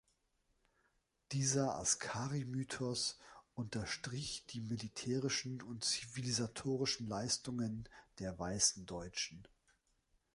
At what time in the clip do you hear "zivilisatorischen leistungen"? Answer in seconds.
5.83-7.87